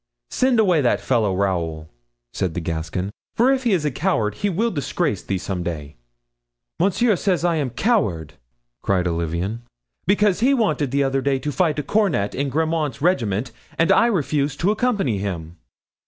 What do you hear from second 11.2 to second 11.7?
day to